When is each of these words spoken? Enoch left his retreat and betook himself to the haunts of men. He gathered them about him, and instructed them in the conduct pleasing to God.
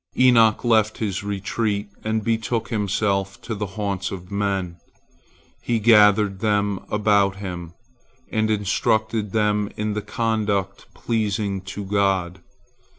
Enoch 0.17 0.63
left 0.63 0.97
his 0.97 1.23
retreat 1.23 1.87
and 2.03 2.23
betook 2.23 2.69
himself 2.69 3.39
to 3.39 3.53
the 3.53 3.67
haunts 3.77 4.09
of 4.09 4.31
men. 4.31 4.77
He 5.61 5.77
gathered 5.79 6.39
them 6.39 6.79
about 6.89 7.35
him, 7.35 7.75
and 8.31 8.49
instructed 8.49 9.31
them 9.31 9.69
in 9.77 9.93
the 9.93 10.01
conduct 10.01 10.91
pleasing 10.95 11.61
to 11.77 11.85
God. 11.85 12.41